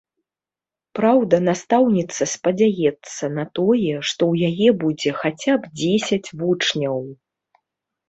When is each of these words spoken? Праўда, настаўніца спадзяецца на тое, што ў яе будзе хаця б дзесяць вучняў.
Праўда, 0.99 1.35
настаўніца 1.49 2.21
спадзяецца 2.33 3.23
на 3.37 3.43
тое, 3.61 3.93
што 4.11 4.21
ў 4.33 4.51
яе 4.51 4.69
будзе 4.87 5.11
хаця 5.23 5.53
б 5.63 5.75
дзесяць 5.79 6.27
вучняў. 6.45 7.03